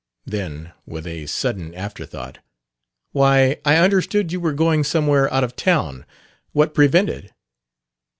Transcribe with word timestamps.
Then, 0.25 0.71
with 0.87 1.05
a 1.05 1.27
sudden 1.27 1.75
afterthought: 1.75 2.39
"Why, 3.11 3.57
I 3.63 3.75
understood 3.75 4.31
you 4.31 4.39
were 4.39 4.51
going 4.51 4.83
somewhere 4.83 5.31
out 5.31 5.43
of 5.43 5.55
town. 5.55 6.07
What 6.53 6.73
prevented?" 6.73 7.35